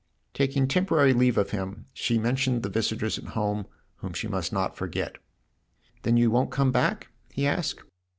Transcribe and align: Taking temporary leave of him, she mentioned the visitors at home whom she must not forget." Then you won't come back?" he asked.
Taking 0.33 0.67
temporary 0.67 1.13
leave 1.13 1.37
of 1.37 1.51
him, 1.51 1.85
she 1.93 2.17
mentioned 2.17 2.63
the 2.63 2.69
visitors 2.69 3.19
at 3.19 3.23
home 3.37 3.67
whom 3.97 4.13
she 4.13 4.27
must 4.27 4.51
not 4.51 4.75
forget." 4.75 5.19
Then 6.01 6.17
you 6.17 6.31
won't 6.31 6.49
come 6.49 6.71
back?" 6.71 7.09
he 7.35 7.45
asked. 7.45 7.83